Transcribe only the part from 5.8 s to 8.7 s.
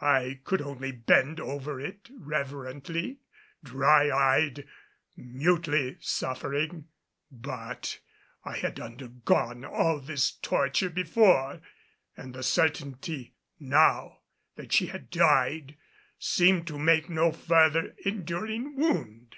suffering. But I